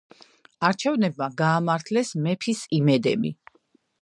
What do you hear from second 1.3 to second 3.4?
გაამართლეს მეფის იმედები.